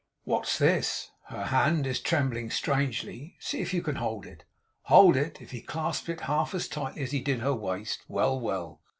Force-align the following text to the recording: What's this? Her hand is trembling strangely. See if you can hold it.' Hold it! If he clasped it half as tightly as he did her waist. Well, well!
What's 0.23 0.57
this? 0.57 1.11
Her 1.25 1.43
hand 1.43 1.85
is 1.85 1.99
trembling 1.99 2.49
strangely. 2.49 3.35
See 3.39 3.61
if 3.61 3.71
you 3.71 3.83
can 3.83 3.97
hold 3.97 4.25
it.' 4.25 4.45
Hold 4.85 5.15
it! 5.15 5.39
If 5.43 5.51
he 5.51 5.61
clasped 5.61 6.09
it 6.09 6.21
half 6.21 6.55
as 6.55 6.67
tightly 6.67 7.03
as 7.03 7.11
he 7.11 7.21
did 7.21 7.41
her 7.41 7.53
waist. 7.53 8.01
Well, 8.07 8.39
well! 8.39 8.81